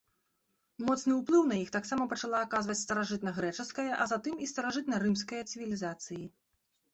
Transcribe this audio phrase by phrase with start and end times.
[0.85, 6.21] Моцны ўплыў на іх таксама пачала аказваць старажытнагрэчаская, а затым і старажытнарымская цывілізацыі.